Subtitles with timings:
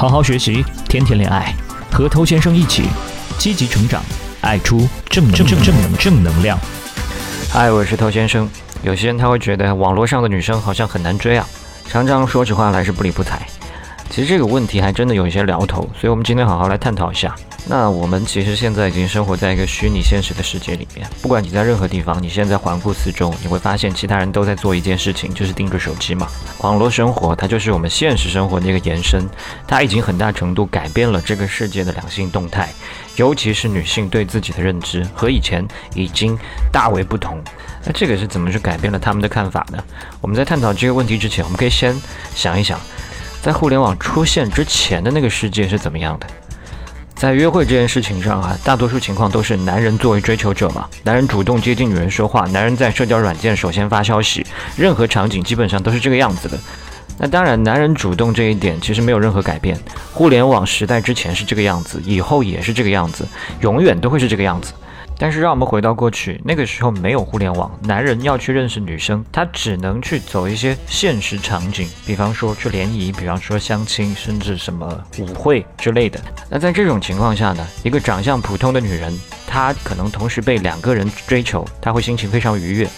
[0.00, 1.54] 好好学习，天天恋爱，
[1.92, 2.84] 和偷先生一起
[3.36, 4.02] 积极成长，
[4.40, 6.58] 爱出正正正正能正能量。
[7.52, 8.48] 嗨，我是偷先生。
[8.82, 11.46] 有些人他会觉得网络上的女生好像很难追啊，
[11.86, 13.46] 常常说起话来是不理不睬。
[14.10, 17.32] 其实这个问题还真的有一些聊头，所以我们今天好好来探讨一下。
[17.66, 26.26] 那我们其实现在已经生活在一个虚拟现实的世界里面，不管你在任何地方，你现在环顾四周，你会发现其他人都在做一件事情，就是盯着手机嘛。
[26.58, 29.24] 网络生活它就是我们现实生活的一个延伸，
[29.68, 32.68] 它已经很大程度改变了这个世界的两性动态，
[33.14, 35.64] 尤其是女性对自己的认知和以前
[35.94, 36.36] 已经
[36.72, 37.40] 大为不同。
[37.84, 39.78] 那这个是怎么去改变了他们的看法呢？
[40.20, 41.94] 我们在探讨这个问题之前，我们可以先
[42.34, 42.80] 想一想。
[43.42, 46.26] 在互联网出现之前的那个世界是怎么样的？
[47.14, 56.58] 在约会这件事情上啊，大多数情况都是男人作为追求者嘛，男人主动接近女人说话，男人在社交软件首先发消息，任何场景基本上都是这个样子的。
[57.18, 59.78] 那当然，男人主动这一点其实没有任何改变，
[60.14, 63.26] 互联网时代之前是这个样子，以后也是这个样子，
[63.60, 64.72] 永远都会是这个样子。
[65.22, 76.18] 但是让我们回到过去，那个时候没有互联网，男人要去认识女生，他只能去走一些现实场景，比方说去联谊，比方说相亲，甚至什么舞会之类的。
[76.48, 79.14] 那在这种情况下呢，一个长相普通的女人，
[79.46, 82.88] 她可能同时被两个人追求，她会心情非常愉悦。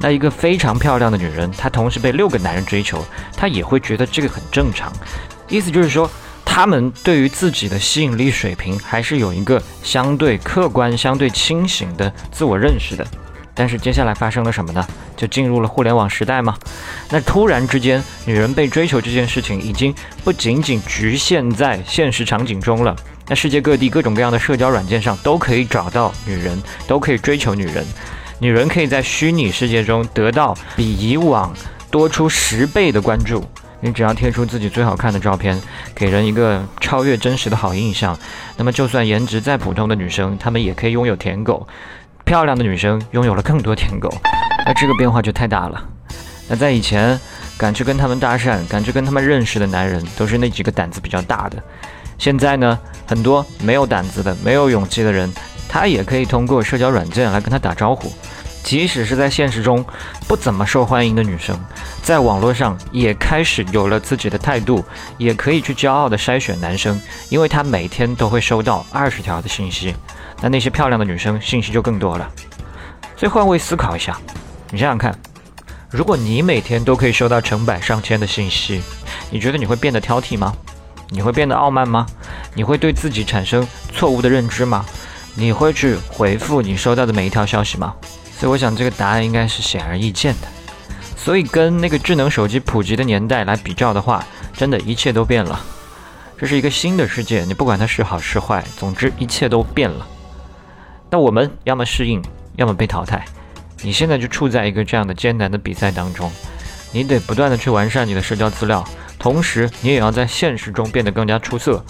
[0.00, 3.04] 那一个非常漂亮的女人，她同时被六个男人追求，
[3.36, 4.92] 她也会觉得这个很正常。
[5.46, 6.10] 意思就是说。
[6.58, 13.06] 他们对于自己的吸引力水平还是有一个相对客观、相对清醒的自我认识的。
[13.54, 14.84] 但是接下来发生了什么呢？
[15.16, 16.58] 就进入了互联网时代吗？
[17.10, 22.96] 那突然之间，女人被追求这件事情已经不仅仅局限在现实场景中了。
[23.28, 27.86] 那世界各地各种各样的社交软件上都可以找到女人，都可以追求女人。
[28.40, 31.54] 女人可以在虚拟世界中得到比以往
[31.88, 33.44] 多出十倍的关注。
[33.80, 35.60] 你只要贴出自己最好看的照片，
[35.94, 38.18] 给人一个超越真实的好印象，
[38.56, 41.66] 那么就算颜值再普通的女生，她们也可以拥有舔狗。
[42.24, 44.12] 漂亮的女生拥有了更多舔狗，
[44.66, 45.82] 那这个变化就太大了。
[46.48, 47.18] 那在以前，
[47.56, 51.56] 敢去跟他们搭讪、敢去跟他们认识的男人，都是那几个胆子比较大的。
[52.18, 55.32] 现在呢，很多没有胆子的、没有勇气的人，
[55.68, 58.12] 他也可以通过社交软件来跟他打招呼。
[58.68, 59.82] 即使是在现实中
[60.26, 61.58] 不怎么受欢迎的女生，
[62.02, 64.84] 在网络上也开始有了自己的态度，
[65.16, 69.94] 也可以去骄傲地筛选男生，因为她每天都会收到二十条的信息，
[70.42, 72.30] 那那些漂亮的女生信息就更多了。
[73.16, 74.14] 所以换位思考一下，
[74.70, 75.18] 你想想看，
[75.88, 78.82] 如果你每天都可以收到成百上千的信息，
[79.30, 80.52] 你觉得你会变得挑剔吗？
[81.08, 82.04] 你会变得傲慢吗？
[82.52, 84.84] 你会对自己产生错误的认知吗？
[85.34, 87.94] 你会去回复你收到的每一条消息吗？
[88.38, 90.46] 所以我想，这个答案应该是显而易见的。
[91.16, 94.24] 所以跟那个智能手机普及的年代来比较的话，
[94.56, 95.60] 真的一切都变了。
[96.38, 100.06] 这是一个新的世界，你不管它是好是坏，总之一切都变了。
[101.10, 102.22] 那我们要么适应，
[102.54, 103.24] 要么被淘汰。
[103.82, 106.30] 你现在就处在一个这样的艰难的比赛当中，
[106.92, 108.84] 你得不断的去完善你的社交资料，
[109.18, 111.84] 同时你也要在现实中变得更加出色。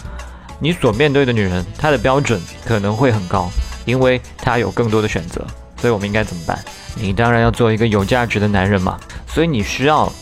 [0.59, 3.51] 你所面对的女人，她的标准可能会很高，
[3.85, 5.47] 因为她有更多的选择。
[5.81, 6.59] 所以我们应该怎么办？
[6.95, 8.99] 你当然要做一个有价值的男人嘛。
[9.27, 10.13] 所以你需要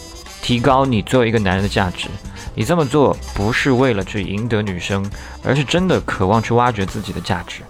[0.42, 2.08] 提高你作为一个男人的价值。
[2.54, 5.04] 你这么做不是为了去赢得女生，
[5.42, 7.62] 而是真的渴望去挖掘自己的价值。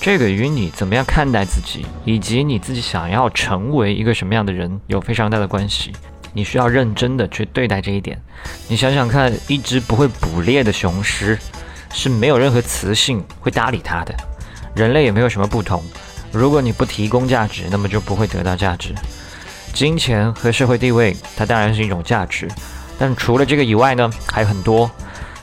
[0.00, 5.92] 这个与你怎么样看待自己，以及你自己想要成为一个什么样的人有非常大的关系。
[6.32, 8.20] 你需要认真的去对待这一点。
[8.68, 11.36] 你想想看，一只不会捕猎的雄狮
[11.92, 14.14] 是没有任何雌性会搭理它的，
[14.76, 15.82] 人类也没有什么不同。
[16.32, 18.94] 如果你不提供价值，那么就不会得到价值。
[19.72, 22.48] 金钱和社会地位，它当然是一种价值，
[22.98, 24.90] 但除了这个以外呢，还有很多。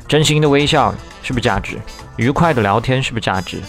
[0.07, 0.93] 真心的微笑
[1.23, 1.79] 是不是价值？
[2.17, 3.59] 愉快的聊天是不是价值？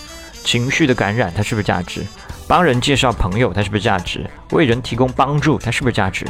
[0.44, 2.04] 情绪的感染它是不是价值？
[2.46, 4.28] 帮人介绍朋友它是不是价值？
[4.50, 6.26] 为人提供帮助它是不是价值？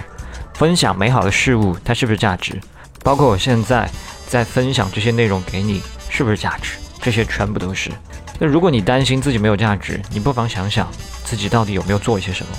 [0.55, 2.59] 分享美好的事物它是不是价值？
[3.03, 3.91] 包括我现在
[4.29, 6.77] 在分享这些内容给你，是不是价值？
[7.03, 7.91] 这些全部都是。
[8.39, 10.89] 那如果你担心自己没有价值，你不妨想想
[11.25, 12.53] 自己到底有没有做一些什么。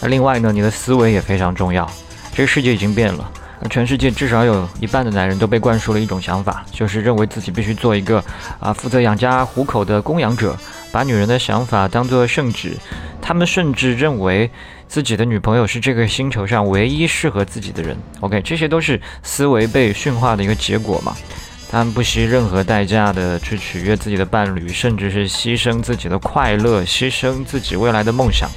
[0.00, 1.88] 那另外呢，你的思维也非常重要。
[2.32, 3.30] 这个世界已经变了，
[3.60, 8.24] 而全世界至少有一半的男人都被灌输了一种想法，就是认为自己必须做一个
[8.60, 10.56] 啊负责养家糊口的供养者，
[10.92, 12.76] 把女人的想法当做圣旨。
[13.20, 14.50] 他们甚至认为
[14.86, 17.94] 自己的女朋友是这个星球上唯一适合自己的人。
[18.20, 21.14] OK，这些都是思维被驯化的一个结果嘛。
[21.70, 28.48] 他们不惜任何代价的去取悦自己的伴侣，甚至是牺牲自己的快乐，牺牲自己未来的梦想。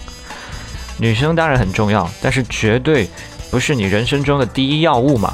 [0.98, 3.10] 女生当然很重要，但是绝对
[3.50, 5.34] 不是你人生中的第一要务嘛。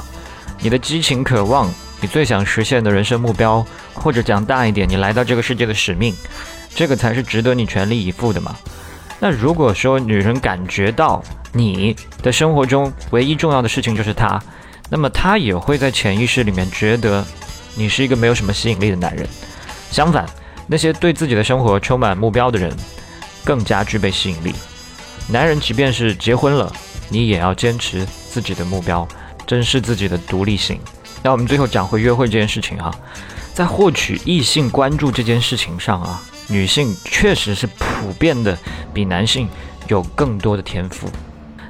[0.59, 1.71] 你的激情渴望
[2.01, 3.63] 你最想实现的人生目标，
[3.93, 6.15] 或者讲大一点，你来到这个世界的使命，
[6.73, 8.55] 这个才是值得你全力以赴的嘛。
[9.19, 14.41] 那如果说女人感觉到你的生活中唯一重要的事情就是她，
[14.89, 17.25] 那么她也会在潜意识里面觉得
[17.77, 19.25] 你是一个没有什么吸引力的男人。
[19.91, 20.25] 相反，
[20.67, 22.75] 那些对自己的生活充满目标的人，
[23.45, 24.53] 更加具备吸引力。
[25.29, 26.69] 男人即便是结婚了，
[27.07, 29.07] 你也要坚持自己的目标，
[29.45, 30.79] 珍视自己的独立性。
[31.23, 32.93] 那我们最后讲回约会这件事情哈，
[33.53, 36.21] 在获取异性关注这件事情上啊。
[36.49, 38.57] 女性确实是普遍的
[38.93, 39.49] 比男性
[39.89, 41.09] 有更多的天赋，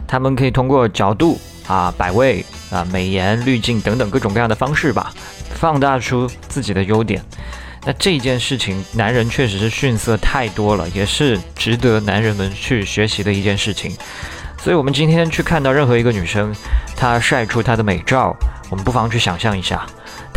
[0.08, 5.12] 她们可以通过角度啊、摆位啊、美颜、滤镜等等各种各样的方式吧，
[5.56, 7.24] 放大出自己的优点。
[7.86, 13.96] 那这件事情，男人确实是逊色太多了，也是值得男人们去学习的一件事情。
[14.60, 16.54] 所以，我们今天去看到任何一个女生，
[16.96, 18.36] 她晒出她的美照，
[18.70, 19.86] 我们不妨去想象一下。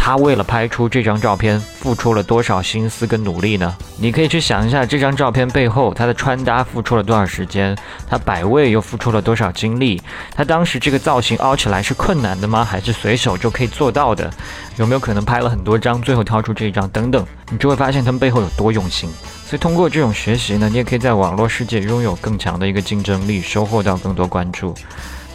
[0.03, 3.77] 他为了拍出这张照片，付出了多少心思跟努力呢？
[3.99, 7.77] 你可以去想一下，这张照片背后，他的穿搭付出了多少时间，
[8.09, 10.01] 他摆位又付出了多少精力？
[10.35, 12.65] 他当时这个造型凹起来是困难的吗？
[12.65, 14.33] 还是随手就可以做到的？
[14.79, 16.89] 有没有可能拍了很多张，最后挑出这一张？
[16.89, 19.11] 等等，你就会发现他们背后有多用心。
[19.47, 24.75] 所以通过这种学习呢，你也可以在网络世界拥有更强的一个竞争力，收获到更多关注。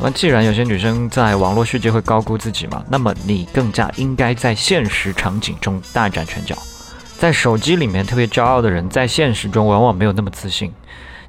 [0.01, 6.57] 那，既然有些女生在网络世界会高估自己嘛，那么你更加应该在现实场景中大展拳脚。
[7.17, 10.71] 在手机里面特别骄傲的人，在现实中往往没有那么自信。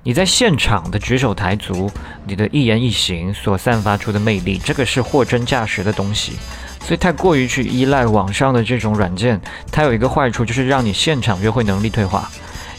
[0.02, 1.90] 你在现场的举手抬足，
[2.26, 6.32] 你的一言一行所散发出的魅力，这个是货真价实的东西。
[6.80, 9.40] 所以，太过于去依赖网上的这种软件，
[9.72, 12.30] 它有一个坏处，就是让你现场约会能力退化。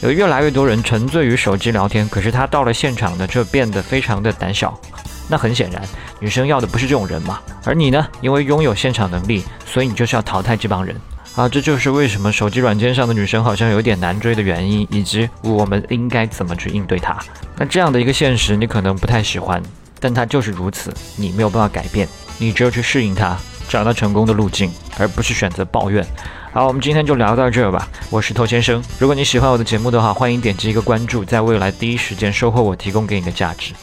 [0.02, 4.80] 有越来越多人沉醉于手机聊天，可是他到了现场呢，就变得非常的胆小。
[5.28, 5.82] 那很显然，
[6.20, 7.40] 女生要的不是这种人嘛。
[7.66, 8.08] 而你呢？
[8.22, 10.96] 因为拥有现场能力，所以你就是要淘汰这帮人
[11.36, 11.48] 啊！
[11.50, 17.18] 这就是为什么手机软件上的女生好像有点难追的原因，以及我们应该怎么去应对它。
[17.58, 19.62] 那这样的一个现实，你可能不太喜欢，
[20.00, 22.08] 但它就是如此，你没有办法改变，
[22.38, 23.38] 你只有去适应它，
[23.68, 26.06] 找到成功的路径，而不是选择抱怨。
[26.54, 27.88] 好，我们今天就聊到这儿吧。
[28.10, 33.74] 我是头先生，如果你喜欢我的节目的话，欢迎点击一个关注，在未来第一时间收获我提供给你的价值。